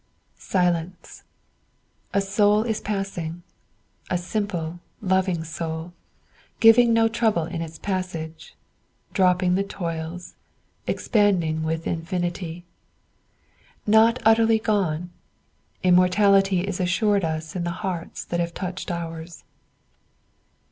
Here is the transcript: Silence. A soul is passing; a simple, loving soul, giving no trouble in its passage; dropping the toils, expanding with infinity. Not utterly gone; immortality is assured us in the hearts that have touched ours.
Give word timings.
Silence. 0.39 1.21
A 2.11 2.21
soul 2.21 2.63
is 2.63 2.81
passing; 2.81 3.43
a 4.09 4.17
simple, 4.17 4.79
loving 4.99 5.43
soul, 5.43 5.93
giving 6.59 6.91
no 6.91 7.07
trouble 7.07 7.43
in 7.43 7.61
its 7.61 7.77
passage; 7.77 8.55
dropping 9.13 9.53
the 9.53 9.61
toils, 9.63 10.33
expanding 10.87 11.61
with 11.61 11.85
infinity. 11.85 12.65
Not 13.85 14.17
utterly 14.25 14.57
gone; 14.57 15.11
immortality 15.83 16.61
is 16.61 16.79
assured 16.79 17.23
us 17.23 17.55
in 17.55 17.63
the 17.63 17.69
hearts 17.85 18.25
that 18.25 18.39
have 18.39 18.55
touched 18.55 18.89
ours. 18.89 19.43